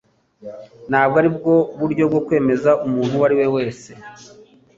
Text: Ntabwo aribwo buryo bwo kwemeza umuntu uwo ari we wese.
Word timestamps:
Ntabwo 0.89 1.15
aribwo 1.21 1.53
buryo 1.79 2.03
bwo 2.09 2.21
kwemeza 2.25 2.69
umuntu 2.85 3.13
uwo 3.15 3.25
ari 3.27 3.35
we 3.39 3.47
wese. 3.55 3.91